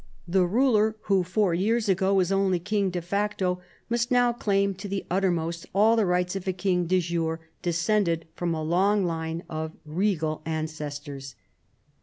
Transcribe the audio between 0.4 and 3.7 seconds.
rnler who four years ago was only king de facto